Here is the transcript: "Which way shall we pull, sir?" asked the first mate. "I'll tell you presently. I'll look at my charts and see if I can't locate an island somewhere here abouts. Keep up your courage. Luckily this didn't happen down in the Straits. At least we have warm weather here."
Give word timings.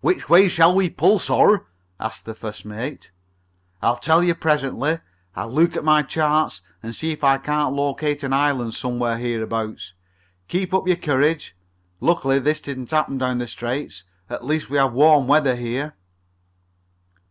"Which 0.00 0.30
way 0.30 0.48
shall 0.48 0.74
we 0.74 0.88
pull, 0.88 1.18
sir?" 1.18 1.66
asked 2.00 2.24
the 2.24 2.34
first 2.34 2.64
mate. 2.64 3.10
"I'll 3.82 3.98
tell 3.98 4.22
you 4.24 4.34
presently. 4.34 5.00
I'll 5.36 5.52
look 5.52 5.76
at 5.76 5.84
my 5.84 6.00
charts 6.00 6.62
and 6.82 6.94
see 6.96 7.12
if 7.12 7.22
I 7.22 7.36
can't 7.36 7.74
locate 7.74 8.22
an 8.22 8.32
island 8.32 8.72
somewhere 8.74 9.18
here 9.18 9.42
abouts. 9.42 9.92
Keep 10.46 10.72
up 10.72 10.86
your 10.88 10.96
courage. 10.96 11.54
Luckily 12.00 12.38
this 12.38 12.62
didn't 12.62 12.90
happen 12.92 13.18
down 13.18 13.32
in 13.32 13.38
the 13.40 13.46
Straits. 13.46 14.04
At 14.30 14.42
least 14.42 14.70
we 14.70 14.78
have 14.78 14.94
warm 14.94 15.26
weather 15.28 15.54
here." 15.54 15.94